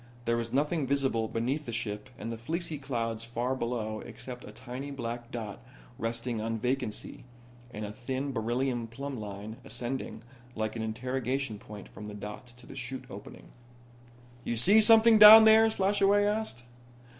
[0.25, 4.51] There was nothing visible between the ship and the fleecy clouds far below except a
[4.51, 5.63] tiny black dot
[5.99, 7.23] resting on vacancy
[7.69, 10.23] and a thin beryllium plumb line ascending
[10.55, 13.49] like an interrogation point from the dot to the 'chute opening.
[14.43, 16.63] "You see something down there?" Slashaway asked.